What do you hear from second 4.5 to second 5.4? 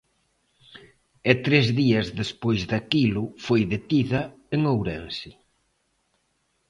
en Ourense.